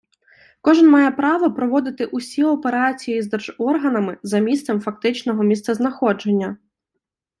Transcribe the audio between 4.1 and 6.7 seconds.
за місцем фактичного місцезнаходження.